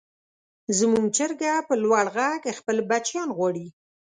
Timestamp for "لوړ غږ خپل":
1.83-2.77